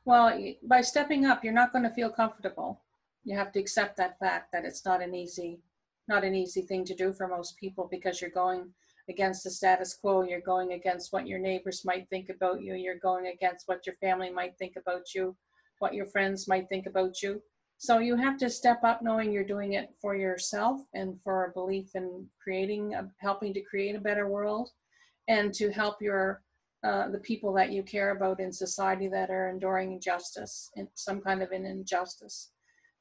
Well, 0.04 0.26
by 0.62 0.80
stepping 0.80 1.26
up, 1.26 1.44
you're 1.44 1.52
not 1.52 1.72
going 1.72 1.84
to 1.84 1.90
feel 1.90 2.08
comfortable. 2.08 2.80
You 3.28 3.36
have 3.36 3.52
to 3.52 3.60
accept 3.60 3.98
that 3.98 4.18
fact 4.18 4.52
that 4.54 4.64
it's 4.64 4.86
not 4.86 5.02
an 5.02 5.14
easy, 5.14 5.60
not 6.08 6.24
an 6.24 6.34
easy 6.34 6.62
thing 6.62 6.82
to 6.86 6.94
do 6.94 7.12
for 7.12 7.28
most 7.28 7.58
people 7.58 7.86
because 7.90 8.22
you're 8.22 8.30
going 8.30 8.70
against 9.10 9.44
the 9.44 9.50
status 9.50 9.92
quo. 9.92 10.22
You're 10.22 10.40
going 10.40 10.72
against 10.72 11.12
what 11.12 11.26
your 11.26 11.38
neighbors 11.38 11.84
might 11.84 12.08
think 12.08 12.30
about 12.30 12.62
you. 12.62 12.74
You're 12.74 12.98
going 12.98 13.26
against 13.26 13.68
what 13.68 13.84
your 13.84 13.96
family 13.96 14.30
might 14.30 14.56
think 14.56 14.76
about 14.76 15.12
you, 15.14 15.36
what 15.78 15.92
your 15.92 16.06
friends 16.06 16.48
might 16.48 16.70
think 16.70 16.86
about 16.86 17.22
you. 17.22 17.42
So 17.76 17.98
you 17.98 18.16
have 18.16 18.38
to 18.38 18.48
step 18.48 18.82
up 18.82 19.02
knowing 19.02 19.30
you're 19.30 19.44
doing 19.44 19.74
it 19.74 19.90
for 20.00 20.16
yourself 20.16 20.80
and 20.94 21.20
for 21.20 21.44
a 21.44 21.52
belief 21.52 21.90
in 21.94 22.26
creating, 22.42 22.94
helping 23.18 23.52
to 23.52 23.60
create 23.60 23.94
a 23.94 24.00
better 24.00 24.26
world 24.30 24.70
and 25.28 25.52
to 25.52 25.70
help 25.70 26.00
your 26.00 26.40
uh, 26.82 27.10
the 27.10 27.18
people 27.18 27.52
that 27.52 27.72
you 27.72 27.82
care 27.82 28.16
about 28.16 28.40
in 28.40 28.52
society 28.52 29.08
that 29.08 29.30
are 29.30 29.50
enduring 29.50 29.92
injustice 29.92 30.70
some 30.94 31.20
kind 31.20 31.42
of 31.42 31.50
an 31.50 31.66
injustice. 31.66 32.52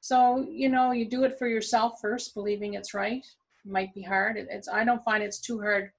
So 0.07 0.47
you 0.49 0.69
know, 0.69 0.93
you 0.93 1.03
do 1.03 1.25
it 1.25 1.37
for 1.37 1.49
yourself 1.49 1.99
first, 2.01 2.33
believing 2.33 2.75
it's 2.75 2.93
right. 2.93 3.25
It 3.65 3.71
might 3.71 3.93
be 3.93 4.01
hard. 4.01 4.37
It, 4.37 4.47
it's 4.49 4.69
I 4.69 4.85
don't 4.85 5.03
find 5.03 5.21
it's 5.21 5.41
too 5.41 5.59
hard 5.59 5.91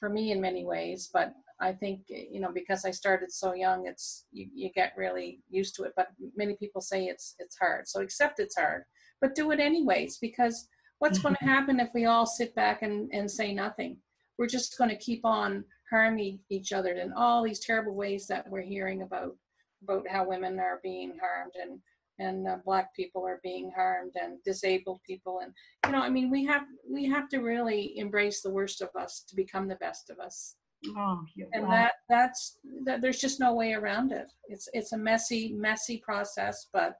for 0.00 0.08
me 0.08 0.32
in 0.32 0.40
many 0.40 0.64
ways, 0.64 1.10
but 1.12 1.32
I 1.60 1.72
think 1.72 2.00
you 2.08 2.40
know 2.40 2.50
because 2.52 2.84
I 2.84 2.90
started 2.90 3.30
so 3.30 3.54
young, 3.54 3.86
it's 3.86 4.26
you, 4.32 4.48
you 4.52 4.70
get 4.74 4.94
really 4.96 5.44
used 5.48 5.76
to 5.76 5.84
it. 5.84 5.92
But 5.94 6.08
many 6.36 6.54
people 6.54 6.80
say 6.80 7.04
it's 7.04 7.36
it's 7.38 7.56
hard, 7.56 7.86
so 7.86 8.00
accept 8.00 8.40
it's 8.40 8.56
hard, 8.56 8.82
but 9.20 9.36
do 9.36 9.52
it 9.52 9.60
anyways 9.60 10.18
because 10.18 10.66
what's 10.98 11.20
going 11.20 11.36
to 11.36 11.44
mm-hmm. 11.44 11.54
happen 11.54 11.78
if 11.78 11.90
we 11.94 12.06
all 12.06 12.26
sit 12.26 12.52
back 12.56 12.82
and, 12.82 13.10
and 13.12 13.30
say 13.30 13.54
nothing? 13.54 13.96
We're 14.38 14.48
just 14.48 14.76
going 14.76 14.90
to 14.90 14.96
keep 14.96 15.24
on 15.24 15.64
harming 15.88 16.40
each 16.50 16.72
other 16.72 16.94
in 16.94 17.12
all 17.12 17.44
these 17.44 17.60
terrible 17.60 17.94
ways 17.94 18.26
that 18.26 18.48
we're 18.50 18.62
hearing 18.62 19.02
about 19.02 19.36
about 19.84 20.08
how 20.08 20.28
women 20.28 20.58
are 20.58 20.80
being 20.82 21.16
harmed 21.20 21.52
and 21.62 21.78
and 22.22 22.48
uh, 22.48 22.56
black 22.64 22.94
people 22.94 23.26
are 23.26 23.40
being 23.42 23.70
harmed 23.74 24.12
and 24.20 24.42
disabled 24.44 25.00
people. 25.06 25.40
And 25.42 25.52
you 25.86 25.92
know 25.92 26.02
i 26.02 26.08
mean 26.08 26.30
we 26.30 26.44
have 26.46 26.62
we 26.88 27.08
have 27.08 27.28
to 27.30 27.38
really 27.38 27.98
embrace 27.98 28.40
the 28.42 28.50
worst 28.50 28.80
of 28.80 28.90
us 28.98 29.24
to 29.28 29.36
become 29.36 29.68
the 29.68 29.76
best 29.76 30.10
of 30.10 30.18
us. 30.18 30.56
Oh 30.96 31.24
and 31.52 31.64
wow. 31.64 31.70
that 31.70 31.92
that's 32.08 32.58
that 32.84 33.00
there's 33.00 33.20
just 33.20 33.40
no 33.40 33.54
way 33.54 33.72
around 33.74 34.12
it. 34.12 34.32
It's 34.48 34.68
it's 34.72 34.92
a 34.92 34.98
messy 34.98 35.52
messy 35.52 35.98
process 35.98 36.68
but 36.72 36.94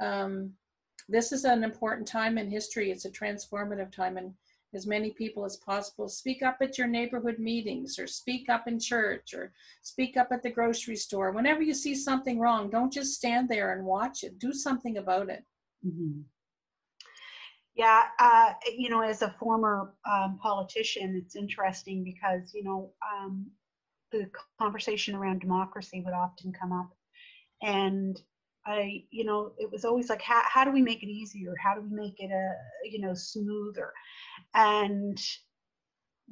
um 0.00 0.52
this 1.08 1.32
is 1.32 1.44
an 1.44 1.64
important 1.64 2.06
time 2.06 2.38
in 2.38 2.50
history. 2.50 2.90
It's 2.90 3.04
a 3.04 3.10
transformative 3.10 3.92
time 3.92 4.16
and 4.16 4.32
as 4.74 4.86
many 4.86 5.10
people 5.10 5.44
as 5.44 5.56
possible. 5.56 6.08
Speak 6.08 6.42
up 6.42 6.58
at 6.60 6.78
your 6.78 6.86
neighborhood 6.86 7.38
meetings 7.38 7.98
or 7.98 8.06
speak 8.06 8.48
up 8.48 8.66
in 8.66 8.78
church 8.78 9.34
or 9.34 9.52
speak 9.82 10.16
up 10.16 10.28
at 10.32 10.42
the 10.42 10.50
grocery 10.50 10.96
store. 10.96 11.30
Whenever 11.30 11.62
you 11.62 11.74
see 11.74 11.94
something 11.94 12.38
wrong 12.38 12.70
don't 12.70 12.92
just 12.92 13.14
stand 13.14 13.48
there 13.48 13.72
and 13.72 13.84
watch 13.84 14.24
it. 14.24 14.38
Do 14.38 14.52
something 14.52 14.98
about 14.98 15.28
it. 15.28 15.44
Mhm. 15.86 16.24
Yeah, 17.74 18.02
uh, 18.18 18.52
you 18.76 18.90
know, 18.90 19.00
as 19.00 19.22
a 19.22 19.34
former 19.38 19.94
um, 20.04 20.38
politician, 20.42 21.20
it's 21.24 21.36
interesting 21.36 22.04
because 22.04 22.52
you 22.52 22.62
know 22.64 22.92
um, 23.10 23.50
the 24.10 24.30
conversation 24.58 25.14
around 25.14 25.40
democracy 25.40 26.02
would 26.04 26.12
often 26.12 26.52
come 26.52 26.72
up, 26.72 26.94
and 27.62 28.20
I, 28.66 29.04
you 29.10 29.24
know, 29.24 29.52
it 29.58 29.70
was 29.70 29.84
always 29.84 30.08
like, 30.08 30.22
how, 30.22 30.42
how 30.44 30.64
do 30.64 30.70
we 30.70 30.82
make 30.82 31.02
it 31.02 31.08
easier? 31.08 31.54
How 31.62 31.74
do 31.74 31.80
we 31.82 31.94
make 31.94 32.20
it 32.20 32.30
a, 32.30 32.54
you 32.88 33.00
know, 33.00 33.14
smoother? 33.14 33.92
And 34.54 35.18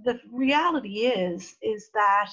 the 0.05 0.21
reality 0.31 1.07
is, 1.07 1.57
is 1.63 1.91
that 1.95 2.33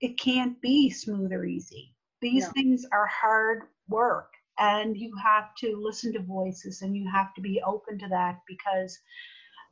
it 0.00 0.18
can't 0.18 0.60
be 0.60 0.90
smooth 0.90 1.32
or 1.32 1.44
easy. 1.44 1.94
These 2.20 2.46
No. 2.46 2.52
things 2.52 2.86
are 2.92 3.06
hard 3.06 3.62
work 3.88 4.32
and 4.58 4.96
you 4.96 5.14
have 5.22 5.54
to 5.56 5.76
listen 5.76 6.12
to 6.12 6.20
voices 6.20 6.82
and 6.82 6.96
you 6.96 7.08
have 7.10 7.34
to 7.34 7.40
be 7.40 7.62
open 7.64 7.98
to 7.98 8.08
that 8.08 8.40
because, 8.46 8.98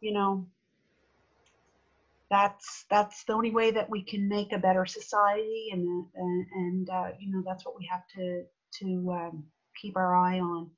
you 0.01 0.13
know, 0.13 0.47
that's 2.31 2.87
that's 2.91 3.25
the 3.25 3.33
only 3.33 3.51
way 3.51 3.71
that 3.71 3.89
we 3.89 4.03
can 4.03 4.29
make 4.29 4.53
a 4.53 4.59
better 4.59 4.85
society 4.85 5.69
and 5.73 6.07
and, 6.15 6.47
and 6.55 6.91
uh, 6.91 7.11
you 7.21 7.31
know 7.31 7.43
that's 7.47 7.65
what 7.65 7.79
we 7.79 7.87
have 7.87 8.03
to 8.17 8.45
to 8.79 9.11
um, 9.13 9.45
keep 9.81 9.97
our 9.97 10.15
eye 10.15 10.41
on 10.41 10.71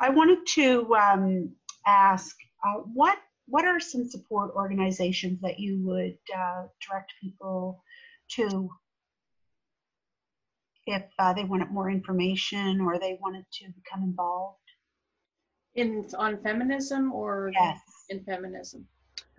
i 0.00 0.08
wanted 0.08 0.38
to 0.46 0.94
um, 0.94 1.50
ask 1.86 2.36
uh, 2.64 2.80
what 2.94 3.18
what 3.46 3.64
are 3.64 3.80
some 3.80 4.08
support 4.08 4.52
organizations 4.54 5.40
that 5.40 5.58
you 5.58 5.80
would 5.84 6.16
uh, 6.36 6.64
direct 6.86 7.12
people 7.20 7.82
to 8.28 8.70
if 10.86 11.04
uh, 11.18 11.32
they 11.32 11.44
wanted 11.44 11.70
more 11.70 11.90
information 11.90 12.80
or 12.80 12.98
they 12.98 13.18
wanted 13.20 13.44
to 13.52 13.66
become 13.72 14.02
involved 14.02 14.58
In 15.74 16.06
on 16.16 16.42
feminism 16.42 17.12
or 17.12 17.50
yes 17.52 17.80
in 18.08 18.24
feminism? 18.24 18.86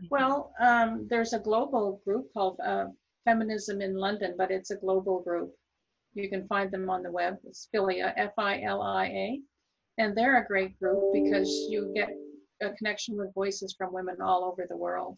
Well, 0.09 0.53
um, 0.59 1.07
there's 1.09 1.33
a 1.33 1.39
global 1.39 2.01
group 2.05 2.33
called 2.33 2.59
uh, 2.65 2.85
Feminism 3.25 3.81
in 3.81 3.95
London, 3.95 4.33
but 4.37 4.49
it's 4.49 4.71
a 4.71 4.77
global 4.77 5.21
group. 5.21 5.53
You 6.13 6.29
can 6.29 6.47
find 6.47 6.69
them 6.71 6.89
on 6.89 7.03
the 7.03 7.11
web. 7.11 7.37
It's 7.45 7.69
Filia, 7.71 8.13
F-I-L-I-A, 8.17 9.39
and 9.97 10.15
they're 10.15 10.43
a 10.43 10.47
great 10.47 10.77
group 10.79 11.13
because 11.13 11.49
you 11.69 11.91
get 11.95 12.09
a 12.61 12.71
connection 12.71 13.17
with 13.17 13.33
voices 13.33 13.73
from 13.77 13.93
women 13.93 14.17
all 14.21 14.43
over 14.43 14.65
the 14.67 14.77
world. 14.77 15.17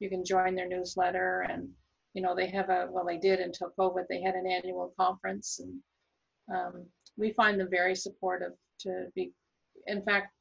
You 0.00 0.10
can 0.10 0.24
join 0.24 0.54
their 0.54 0.68
newsletter, 0.68 1.46
and 1.48 1.68
you 2.12 2.22
know 2.22 2.34
they 2.34 2.48
have 2.48 2.68
a 2.68 2.88
well, 2.90 3.06
they 3.06 3.18
did 3.18 3.40
until 3.40 3.72
COVID. 3.78 4.04
They 4.08 4.20
had 4.20 4.34
an 4.34 4.46
annual 4.46 4.92
conference, 4.98 5.60
and 5.60 5.80
um, 6.54 6.86
we 7.16 7.32
find 7.32 7.58
them 7.58 7.68
very 7.70 7.94
supportive. 7.94 8.52
To 8.80 9.06
be, 9.14 9.32
in 9.86 10.02
fact, 10.02 10.32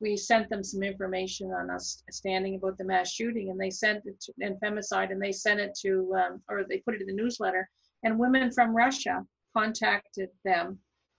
we 0.00 0.16
sent 0.16 0.50
them 0.50 0.62
some 0.62 0.82
information 0.82 1.52
on 1.52 1.70
us 1.70 2.02
standing 2.10 2.56
about 2.56 2.76
the 2.78 2.84
mass 2.84 3.10
shooting 3.10 3.50
and 3.50 3.58
they 3.58 3.70
sent 3.70 4.04
it 4.04 4.20
to 4.20 4.32
and 4.40 4.60
femicide 4.60 5.10
and 5.10 5.22
they 5.22 5.32
sent 5.32 5.60
it 5.60 5.74
to 5.80 6.12
um, 6.14 6.42
or 6.50 6.64
they 6.68 6.78
put 6.78 6.94
it 6.94 7.00
in 7.00 7.06
the 7.06 7.14
newsletter 7.14 7.68
and 8.02 8.18
women 8.18 8.52
from 8.52 8.76
russia 8.76 9.24
contacted 9.56 10.28
them 10.44 10.78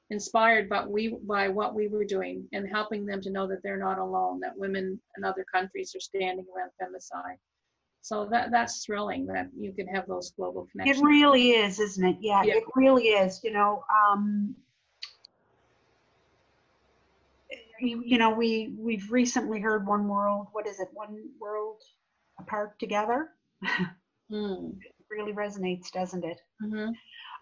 inspired 0.10 0.70
by 0.70 0.86
we 0.86 1.18
by 1.28 1.48
what 1.50 1.76
we 1.76 1.88
were 1.88 2.06
doing 2.06 2.48
and 2.54 2.68
helping 2.70 3.06
them 3.06 3.20
to 3.22 3.30
know 3.30 3.46
that 3.48 3.62
they're 3.64 3.78
not 3.90 3.98
alone 4.00 4.40
that 4.40 4.58
women 4.58 5.00
in 5.18 5.24
other 5.24 5.46
countries 5.54 5.94
are 5.96 6.00
standing 6.00 6.46
around 6.56 6.72
femicide 6.82 7.38
so 8.02 8.26
that 8.32 8.50
that's 8.52 8.86
thrilling 8.86 9.26
that 9.26 9.48
you 9.60 9.74
can 9.74 9.88
have 9.88 10.08
those 10.08 10.32
global 10.38 10.66
connections. 10.72 11.00
It 11.00 11.04
really 11.04 11.50
is, 11.52 11.80
isn't 11.80 12.06
it? 12.06 12.18
Yeah, 12.22 12.42
Yeah. 12.44 12.54
it 12.58 12.64
really 12.76 13.08
is. 13.08 13.42
You 13.44 13.52
know, 13.52 13.84
um, 13.92 14.56
you, 17.82 18.02
you 18.06 18.18
know, 18.18 18.30
we 18.30 18.74
we've 18.78 19.12
recently 19.12 19.60
heard 19.60 19.86
"One 19.86 20.08
World." 20.08 20.48
What 20.54 20.68
is 20.68 20.80
it? 20.80 20.88
One 20.94 21.18
World 21.40 21.82
apart 22.40 22.80
together. 22.80 23.30
Mm, 24.30 24.76
really 25.10 25.32
resonates, 25.32 25.90
doesn't 25.90 26.26
it? 26.26 26.42
mhm. 26.62 26.92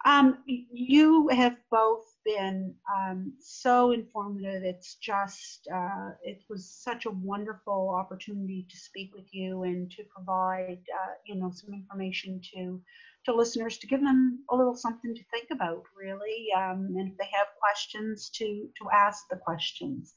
Um, 0.05 0.37
you 0.45 1.27
have 1.29 1.57
both 1.71 2.05
been 2.23 2.75
um, 2.95 3.33
so 3.39 3.91
informative. 3.91 4.63
It's 4.63 4.95
just, 4.95 5.67
uh, 5.73 6.11
it 6.21 6.43
was 6.47 6.69
such 6.69 7.07
a 7.07 7.11
wonderful 7.11 7.89
opportunity 7.89 8.67
to 8.69 8.77
speak 8.77 9.15
with 9.15 9.25
you 9.31 9.63
and 9.63 9.89
to 9.91 10.03
provide, 10.15 10.77
uh, 10.93 11.13
you 11.25 11.35
know, 11.35 11.51
some 11.51 11.73
information 11.73 12.39
to 12.53 12.81
to 13.25 13.33
listeners 13.33 13.79
to 13.79 13.87
give 13.87 14.01
them 14.01 14.43
a 14.51 14.55
little 14.55 14.75
something 14.75 15.15
to 15.15 15.23
think 15.31 15.47
about, 15.51 15.81
really, 15.97 16.45
um, 16.55 16.93
and 16.95 17.11
if 17.11 17.17
they 17.17 17.27
have 17.33 17.47
questions, 17.59 18.29
to 18.29 18.69
to 18.77 18.85
ask 18.93 19.23
the 19.31 19.37
questions. 19.37 20.13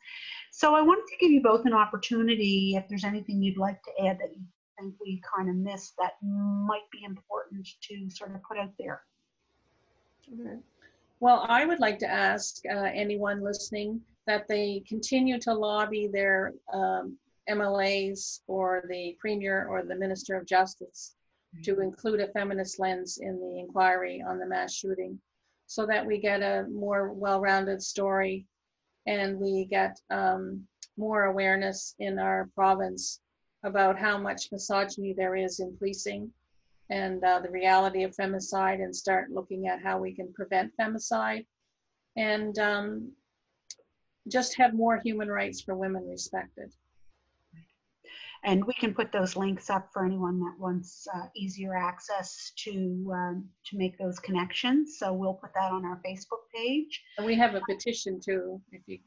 So 0.52 0.74
I 0.74 0.82
wanted 0.82 1.06
to 1.06 1.16
give 1.18 1.30
you 1.30 1.42
both 1.42 1.64
an 1.64 1.72
opportunity. 1.72 2.74
If 2.76 2.86
there's 2.88 3.04
anything 3.04 3.42
you'd 3.42 3.56
like 3.56 3.82
to 3.84 4.06
add 4.06 4.18
that 4.18 4.36
you 4.36 4.42
think 4.78 4.94
we 5.00 5.22
kind 5.34 5.48
of 5.48 5.56
missed 5.56 5.94
that 5.98 6.12
might 6.22 6.88
be 6.92 7.04
important 7.04 7.66
to 7.82 8.10
sort 8.10 8.34
of 8.34 8.42
put 8.42 8.58
out 8.58 8.72
there. 8.78 9.02
Okay. 10.32 10.58
Well, 11.20 11.44
I 11.48 11.64
would 11.64 11.80
like 11.80 11.98
to 12.00 12.10
ask 12.10 12.62
uh, 12.70 12.90
anyone 12.94 13.42
listening 13.42 14.00
that 14.26 14.46
they 14.46 14.82
continue 14.86 15.38
to 15.40 15.54
lobby 15.54 16.06
their 16.06 16.52
um, 16.72 17.16
MLAs 17.48 18.40
or 18.46 18.84
the 18.88 19.16
Premier 19.18 19.66
or 19.68 19.82
the 19.82 19.96
Minister 19.96 20.36
of 20.36 20.46
Justice 20.46 21.14
to 21.64 21.80
include 21.80 22.20
a 22.20 22.28
feminist 22.28 22.78
lens 22.78 23.18
in 23.20 23.40
the 23.40 23.58
inquiry 23.58 24.22
on 24.26 24.38
the 24.38 24.46
mass 24.46 24.74
shooting 24.74 25.18
so 25.66 25.86
that 25.86 26.04
we 26.04 26.18
get 26.18 26.42
a 26.42 26.66
more 26.70 27.12
well-rounded 27.12 27.82
story 27.82 28.46
and 29.06 29.38
we 29.38 29.64
get 29.64 29.98
um, 30.10 30.62
more 30.96 31.24
awareness 31.24 31.94
in 31.98 32.18
our 32.18 32.48
province 32.54 33.20
about 33.64 33.98
how 33.98 34.18
much 34.18 34.52
misogyny 34.52 35.14
there 35.14 35.36
is 35.36 35.60
in 35.60 35.76
policing 35.78 36.30
and 36.90 37.22
uh, 37.22 37.40
the 37.40 37.50
reality 37.50 38.02
of 38.02 38.14
femicide 38.16 38.82
and 38.82 38.94
start 38.94 39.30
looking 39.30 39.68
at 39.68 39.82
how 39.82 39.98
we 39.98 40.14
can 40.14 40.32
prevent 40.32 40.72
femicide 40.80 41.44
and 42.16 42.58
um, 42.58 43.12
just 44.30 44.56
have 44.56 44.74
more 44.74 44.98
human 44.98 45.28
rights 45.28 45.60
for 45.60 45.74
women 45.74 46.06
respected. 46.08 46.72
And 48.44 48.64
we 48.64 48.72
can 48.74 48.94
put 48.94 49.10
those 49.10 49.34
links 49.34 49.68
up 49.68 49.88
for 49.92 50.06
anyone 50.06 50.38
that 50.40 50.54
wants 50.58 51.08
uh, 51.12 51.26
easier 51.34 51.76
access 51.76 52.52
to 52.64 53.10
um, 53.12 53.48
to 53.66 53.76
make 53.76 53.98
those 53.98 54.20
connections. 54.20 54.96
So 54.98 55.12
we'll 55.12 55.34
put 55.34 55.52
that 55.54 55.72
on 55.72 55.84
our 55.84 56.00
Facebook 56.06 56.44
page. 56.54 57.02
And 57.16 57.26
we 57.26 57.34
have 57.34 57.56
a 57.56 57.60
petition 57.68 58.20
too, 58.24 58.60
if 58.70 58.82
you, 58.86 58.98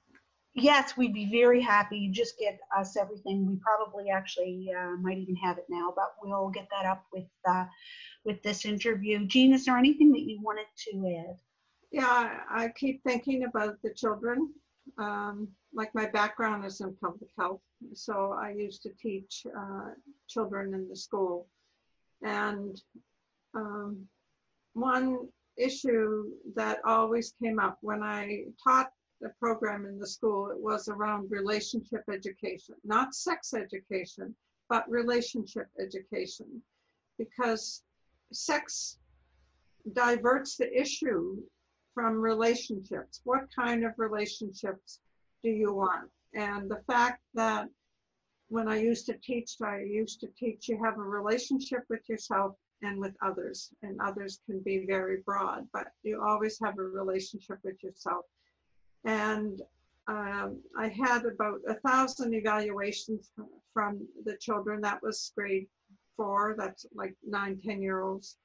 Yes, 0.54 0.98
we'd 0.98 1.14
be 1.14 1.32
very 1.32 1.62
happy. 1.62 1.98
You 1.98 2.12
just 2.12 2.38
get 2.38 2.60
us 2.78 2.98
everything. 2.98 3.46
We 3.48 3.56
probably 3.56 4.10
actually 4.10 4.70
uh, 4.78 4.98
might 4.98 5.18
even 5.18 5.36
have 5.38 5.58
it 5.58 5.66
now, 5.70 5.94
but 5.96 6.14
we'll 6.22 6.50
get 6.50 6.68
that 6.72 6.86
up 6.86 7.06
with 7.14 7.28
uh, 7.48 7.66
with 8.26 8.44
this 8.44 8.66
interview. 8.66 9.26
Jean, 9.28 9.54
is 9.54 9.66
there 9.66 9.78
anything 9.78 10.12
that 10.12 10.22
you 10.22 10.42
wanted 10.42 10.66
to 10.90 11.26
add? 11.30 11.38
Yeah, 11.92 12.40
I 12.50 12.70
keep 12.70 13.02
thinking 13.04 13.46
about 13.46 13.82
the 13.82 13.94
children. 13.94 14.54
Um, 14.98 15.48
like 15.74 15.96
my 15.96 16.08
background 16.08 16.66
is 16.66 16.82
in 16.82 16.96
public 17.02 17.30
health, 17.40 17.62
so 17.94 18.34
I 18.34 18.52
used 18.52 18.84
to 18.84 18.90
teach 19.02 19.46
uh, 19.58 19.92
children 20.28 20.74
in 20.74 20.90
the 20.90 20.96
school. 20.96 21.48
And 22.24 22.80
um, 23.54 24.06
one 24.74 25.30
issue 25.58 26.26
that 26.56 26.80
always 26.86 27.34
came 27.42 27.60
up 27.60 27.78
when 27.82 28.04
I 28.04 28.46
taught 28.62 28.92
the 29.22 29.30
program 29.40 29.86
in 29.86 30.00
the 30.00 30.08
school, 30.08 30.50
it 30.50 30.60
was 30.60 30.88
around 30.88 31.32
relationship 31.32 32.04
education, 32.12 32.76
not 32.84 33.14
sex 33.14 33.54
education, 33.54 34.36
but 34.70 34.90
relationship 34.90 35.68
education. 35.80 36.62
Because 37.18 37.84
sex 38.34 38.98
diverts 39.94 40.58
the 40.58 40.80
issue 40.80 41.38
from 41.94 42.20
relationships. 42.20 43.22
What 43.24 43.48
kind 43.54 43.86
of 43.86 43.94
relationships 43.98 45.00
do 45.44 45.50
you 45.50 45.74
want? 45.74 46.10
And 46.34 46.70
the 46.70 46.82
fact 46.88 47.22
that 47.34 47.68
when 48.48 48.68
I 48.68 48.78
used 48.78 49.06
to 49.08 49.14
teach, 49.24 49.56
I 49.64 49.80
used 49.80 50.20
to 50.22 50.28
teach 50.38 50.68
you 50.68 50.82
have 50.84 50.98
a 50.98 51.02
relationship 51.02 51.82
with 51.90 52.08
yourself 52.08 52.56
and 52.82 53.00
with 53.00 53.14
others. 53.22 53.70
And 53.84 54.00
others 54.02 54.40
can 54.46 54.60
be 54.62 54.86
very 54.86 55.18
broad, 55.26 55.68
but 55.74 55.88
you 56.04 56.22
always 56.22 56.58
have 56.64 56.78
a 56.80 56.84
relationship 56.84 57.60
with 57.64 57.82
yourself. 57.84 58.26
And 59.06 59.62
um, 60.08 60.60
I 60.78 60.90
had 60.90 61.26
about 61.26 61.60
a 61.68 61.76
thousand 61.76 62.34
evaluations 62.34 63.32
from, 63.74 64.08
the 64.26 64.38
children. 64.38 64.82
That 64.82 65.02
was 65.02 65.32
grade 65.36 65.68
four, 66.18 66.56
that's 66.58 66.86
like 66.94 67.16
nine, 67.26 67.60
ten 67.64 67.82
year 67.82 68.02
olds, 68.02 68.38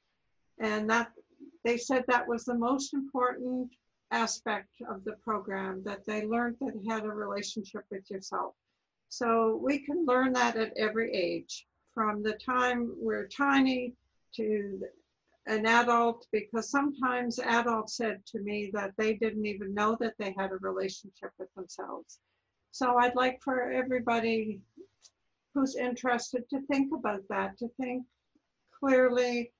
And 0.58 0.88
that 0.90 1.12
they 1.64 1.76
said 1.76 2.04
that 2.06 2.28
was 2.28 2.44
the 2.44 2.54
most 2.54 2.94
important 2.94 3.72
aspect 4.12 4.70
of 4.88 5.04
the 5.04 5.16
program 5.24 5.82
that 5.84 6.06
they 6.06 6.24
learned 6.24 6.56
that 6.60 6.74
had 6.88 7.04
a 7.04 7.08
relationship 7.08 7.84
with 7.90 8.08
yourself. 8.10 8.54
So 9.08 9.58
we 9.62 9.80
can 9.80 10.06
learn 10.06 10.32
that 10.34 10.56
at 10.56 10.72
every 10.76 11.12
age, 11.12 11.66
from 11.92 12.22
the 12.22 12.34
time 12.34 12.92
we're 12.96 13.26
tiny 13.28 13.94
to 14.34 14.80
an 15.46 15.64
adult, 15.66 16.26
because 16.32 16.70
sometimes 16.70 17.38
adults 17.38 17.96
said 17.96 18.20
to 18.26 18.40
me 18.40 18.70
that 18.74 18.92
they 18.98 19.14
didn't 19.14 19.46
even 19.46 19.72
know 19.74 19.96
that 20.00 20.14
they 20.18 20.34
had 20.36 20.50
a 20.50 20.56
relationship 20.56 21.30
with 21.38 21.52
themselves. 21.54 22.18
So 22.72 22.98
I'd 22.98 23.14
like 23.14 23.40
for 23.42 23.70
everybody 23.70 24.60
who's 25.54 25.76
interested 25.76 26.48
to 26.50 26.60
think 26.66 26.92
about 26.92 27.22
that, 27.30 27.56
to 27.58 27.68
think 27.80 28.04
clearly 28.78 29.52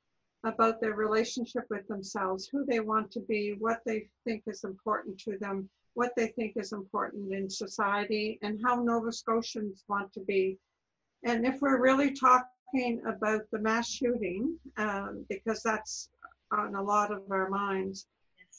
about 0.45 0.81
their 0.81 0.95
relationship 0.95 1.65
with 1.71 1.87
themselves, 1.89 2.49
who 2.51 2.65
they 2.67 2.81
want 2.81 3.11
to 3.13 3.21
be, 3.21 3.55
what 3.59 3.81
they 3.87 4.09
think 4.25 4.43
is 4.47 4.65
important 4.65 5.19
to 5.21 5.39
them, 5.39 5.69
what 5.95 6.13
they 6.17 6.29
think 6.29 6.53
is 6.57 6.73
important 6.73 7.33
in 7.33 7.49
society, 7.49 8.39
and 8.43 8.61
how 8.63 8.77
Nova 8.83 9.11
Scotians 9.11 9.85
want 9.89 10.13
to 10.13 10.21
be. 10.21 10.59
And 11.25 11.47
if 11.47 11.61
we're 11.63 11.81
really 11.81 12.13
talking 12.13 12.47
about 13.07 13.43
the 13.51 13.59
mass 13.59 13.89
shooting, 13.89 14.59
um, 14.77 15.25
because 15.29 15.63
that's 15.63 16.11
on 16.53 16.75
a 16.75 16.83
lot 16.83 17.11
of 17.11 17.23
our 17.31 17.49
minds, 17.49 18.07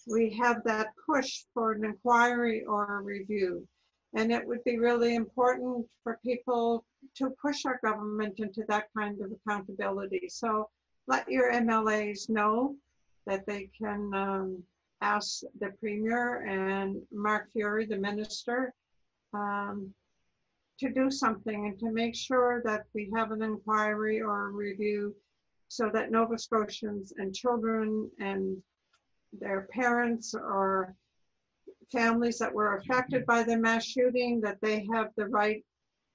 we 0.08 0.30
have 0.42 0.64
that 0.64 0.88
push 1.06 1.44
for 1.54 1.74
an 1.74 1.86
inquiry 1.86 2.64
or 2.66 3.00
a 3.00 3.02
review. 3.02 3.68
And 4.16 4.32
it 4.32 4.48
would 4.48 4.64
be 4.64 4.80
really 4.80 5.16
important 5.16 5.86
for 6.04 6.20
people 6.26 6.86
to 7.16 7.30
push 7.42 7.66
our 7.66 7.80
government 7.84 8.40
into 8.40 8.64
that 8.68 8.88
kind 8.98 9.20
of 9.22 9.32
accountability. 9.32 10.30
So 10.30 10.70
let 11.08 11.30
your 11.30 11.52
MLAs 11.52 12.30
know 12.30 12.76
that 13.26 13.46
they 13.46 13.70
can 13.78 14.14
um, 14.14 14.64
ask 15.02 15.42
the 15.60 15.70
Premier 15.80 16.46
and 16.48 17.02
Mark 17.12 17.50
Furey, 17.54 17.88
the 17.88 17.98
Minister, 17.98 18.74
um, 19.34 19.94
to 20.80 20.90
do 20.90 21.10
something 21.10 21.66
and 21.66 21.80
to 21.80 21.92
make 21.92 22.16
sure 22.16 22.62
that 22.66 22.86
we 22.94 23.12
have 23.16 23.32
an 23.32 23.42
inquiry 23.42 24.22
or 24.22 24.48
a 24.48 24.52
review 24.52 25.16
so 25.68 25.90
that 25.94 26.12
Nova 26.12 26.38
Scotians 26.38 27.14
and 27.18 27.36
children 27.36 28.10
and 28.20 28.62
their 29.34 29.68
parents 29.72 30.34
or 30.34 30.96
families 31.92 32.38
that 32.38 32.54
were 32.54 32.78
affected 32.78 33.26
by 33.26 33.44
the 33.44 33.58
mass 33.58 33.86
shooting, 33.86 34.42
that 34.42 34.60
they 34.62 34.88
have 34.94 35.10
the 35.18 35.26
right 35.26 35.64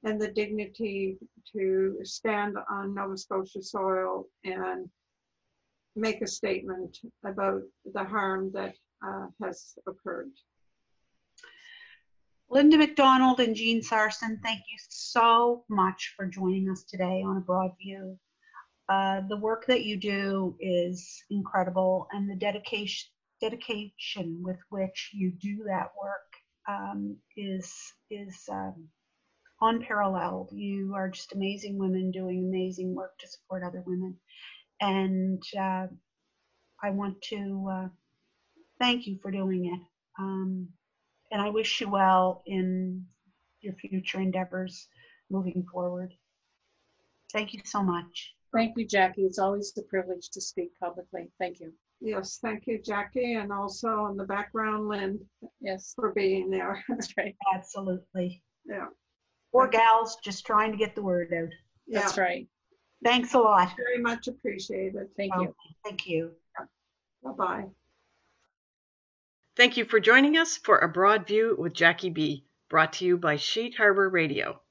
and 0.05 0.21
the 0.21 0.31
dignity 0.31 1.17
to 1.55 1.99
stand 2.03 2.57
on 2.71 2.95
Nova 2.95 3.17
Scotia 3.17 3.63
soil 3.63 4.27
and 4.45 4.89
make 5.95 6.23
a 6.23 6.27
statement 6.27 6.99
about 7.25 7.63
the 7.93 8.05
harm 8.05 8.51
that 8.53 8.75
uh, 9.07 9.27
has 9.43 9.75
occurred. 9.87 10.31
Linda 12.53 12.77
MacDonald 12.77 13.41
and 13.41 13.57
Jean 13.57 13.83
Sarson, 13.83 14.39
thank 14.43 14.59
you 14.71 14.77
so 14.91 15.65
much 15.71 16.13
for 16.15 16.27
joining 16.27 16.69
us 16.69 16.85
today 16.85 17.23
on 17.25 17.39
A 17.39 17.41
Broad 17.41 17.71
View. 17.81 18.19
Uh, 18.91 19.23
the 19.31 19.39
work 19.39 19.65
that 19.69 19.85
you 19.85 19.97
do 19.97 20.55
is 20.61 21.25
incredible, 21.31 22.07
and 22.13 22.29
the 22.29 22.37
dedication 22.37 23.11
dedication 23.41 24.43
with 24.45 24.59
which 24.69 25.13
you 25.15 25.33
do 25.41 25.65
that 25.67 25.93
work 25.99 26.29
um, 26.69 27.17
is 27.39 27.73
is 28.11 28.39
um, 28.51 28.87
unparalleled. 29.63 30.51
You 30.53 30.93
are 30.95 31.09
just 31.09 31.33
amazing 31.33 31.79
women 31.79 32.11
doing 32.11 32.51
amazing 32.51 32.95
work 32.95 33.17
to 33.21 33.29
support 33.29 33.63
other 33.65 33.83
women, 33.87 34.15
and 34.79 35.43
uh, 35.59 35.87
I 36.83 36.91
want 36.91 37.23
to 37.31 37.69
uh, 37.73 37.89
thank 38.79 39.07
you 39.07 39.19
for 39.23 39.31
doing 39.31 39.73
it. 39.73 39.81
Um, 40.23 40.69
and 41.33 41.41
I 41.43 41.49
wish 41.49 41.81
you 41.81 41.89
well 41.89 42.43
in 42.47 43.05
your 43.61 43.75
future 43.75 44.21
endeavors 44.21 44.87
moving 45.31 45.67
forward. 45.73 46.13
Thank 47.33 47.55
you 47.55 47.61
so 47.65 47.83
much. 47.83 48.35
Thank 48.55 48.77
you, 48.77 48.87
Jackie. 48.87 49.23
It's 49.23 49.39
always 49.39 49.73
a 49.79 49.83
privilege 49.83 50.29
to 50.31 50.41
speak 50.41 50.71
publicly. 50.79 51.31
Thank 51.41 51.61
you. 51.61 51.73
Yes, 52.03 52.39
thank 52.43 52.67
you, 52.67 52.83
Jackie, 52.83 53.35
and 53.35 53.51
also 53.53 54.07
in 54.07 54.17
the 54.17 54.25
background, 54.25 54.89
Lynn, 54.89 55.21
Yes, 55.61 55.93
for 55.95 56.13
being 56.13 56.51
there. 56.51 56.85
that's 56.89 57.17
right. 57.17 57.35
Absolutely. 57.55 58.43
Yeah, 58.67 58.89
Poor 59.53 59.69
gals 59.69 60.19
just 60.23 60.45
trying 60.45 60.73
to 60.73 60.77
get 60.79 60.95
the 60.95 61.03
word 61.03 61.33
out. 61.33 61.49
yeah, 61.87 62.01
That's 62.01 62.19
right. 62.19 62.47
Thanks 63.05 63.35
a 63.35 63.39
lot. 63.39 63.73
very 63.77 64.01
much 64.03 64.29
appreciated. 64.29 65.09
Thank 65.17 65.33
you. 65.37 65.55
Thank 65.85 66.07
you. 66.07 66.33
Bye-bye. 67.25 67.67
Thank 69.55 69.77
you 69.77 69.85
for 69.85 70.01
joining 70.01 70.39
us 70.39 70.57
for 70.57 70.79
A 70.79 70.89
Broad 70.89 71.27
View 71.27 71.55
with 71.59 71.75
Jackie 71.75 72.09
B, 72.09 72.47
brought 72.71 72.95
to 72.95 73.05
you 73.05 73.19
by 73.19 73.37
Sheet 73.37 73.77
Harbor 73.77 74.09
Radio. 74.09 74.63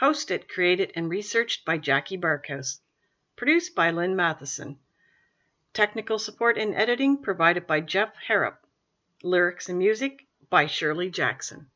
Hosted, 0.00 0.48
created, 0.48 0.90
and 0.96 1.08
researched 1.08 1.64
by 1.64 1.78
Jackie 1.78 2.18
Barkhouse. 2.18 2.80
Produced 3.36 3.76
by 3.76 3.92
Lynn 3.92 4.16
Matheson. 4.16 4.80
Technical 5.72 6.18
support 6.18 6.58
and 6.58 6.74
editing 6.74 7.22
provided 7.22 7.68
by 7.68 7.80
Jeff 7.80 8.16
Harrop. 8.26 8.66
Lyrics 9.22 9.68
and 9.68 9.78
music 9.78 10.26
by 10.50 10.66
Shirley 10.66 11.08
Jackson. 11.08 11.70